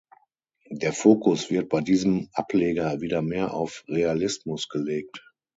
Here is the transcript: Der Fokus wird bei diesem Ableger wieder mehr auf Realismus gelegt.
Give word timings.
Der 0.71 0.93
Fokus 0.93 1.51
wird 1.51 1.69
bei 1.69 1.79
diesem 1.81 2.29
Ableger 2.33 3.01
wieder 3.01 3.21
mehr 3.21 3.53
auf 3.53 3.83
Realismus 3.87 4.67
gelegt. 4.67 5.21